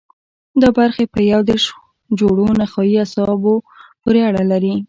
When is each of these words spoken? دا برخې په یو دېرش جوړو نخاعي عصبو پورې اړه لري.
دا 0.61 0.69
برخې 0.77 1.03
په 1.13 1.19
یو 1.31 1.41
دېرش 1.49 1.65
جوړو 2.19 2.45
نخاعي 2.61 2.95
عصبو 3.03 3.55
پورې 4.01 4.19
اړه 4.29 4.43
لري. 4.51 4.73